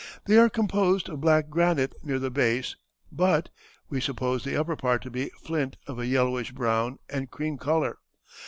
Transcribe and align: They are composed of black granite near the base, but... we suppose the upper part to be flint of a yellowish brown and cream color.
They 0.25 0.39
are 0.39 0.49
composed 0.49 1.09
of 1.09 1.21
black 1.21 1.51
granite 1.51 1.93
near 2.03 2.17
the 2.17 2.31
base, 2.31 2.75
but... 3.11 3.49
we 3.87 4.01
suppose 4.01 4.43
the 4.43 4.55
upper 4.57 4.75
part 4.75 5.03
to 5.03 5.11
be 5.11 5.29
flint 5.43 5.77
of 5.85 5.99
a 5.99 6.07
yellowish 6.07 6.51
brown 6.53 6.97
and 7.07 7.29
cream 7.29 7.59
color. 7.59 7.99